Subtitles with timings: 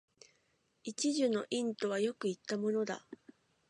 [0.83, 3.05] 一樹の蔭とはよく云ったものだ